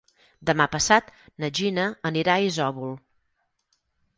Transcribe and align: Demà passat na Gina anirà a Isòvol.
Demà 0.49 0.65
passat 0.75 1.11
na 1.43 1.49
Gina 1.59 1.85
anirà 2.11 2.39
a 2.39 2.47
Isòvol. 2.49 2.99